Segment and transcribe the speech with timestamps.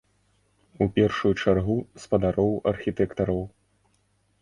[0.85, 3.41] У першую чаргу спадароў архітэктараў.